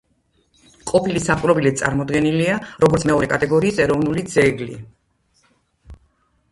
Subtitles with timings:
[0.91, 4.81] ყოფილი საპყრობილე წარმოდგენილია, როგორც მეორე კატეგორიის ეროვნული ძეგლი.